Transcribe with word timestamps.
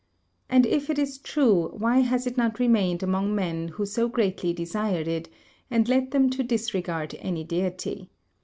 And 0.49 0.65
if 0.65 0.89
it 0.89 0.97
is 0.97 1.19
true, 1.19 1.67
why 1.77 1.99
has 1.99 2.25
it 2.25 2.35
not 2.35 2.57
remained 2.57 3.03
among 3.03 3.35
men 3.35 3.67
who 3.67 3.85
so 3.85 4.07
greatly 4.09 4.51
desired 4.51 5.07
it, 5.07 5.29
and 5.69 5.87
led 5.87 6.09
them 6.09 6.27
to 6.31 6.41
disregard 6.41 7.13
any 7.19 7.43
deity? 7.43 8.09